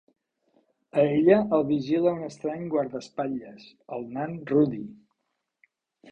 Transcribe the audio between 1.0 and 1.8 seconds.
ella el